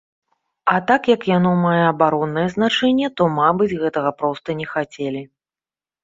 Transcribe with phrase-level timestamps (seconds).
[0.71, 5.21] А так як яно мае абароннае значэнне, то, мабыць, гэтага проста не хацелі.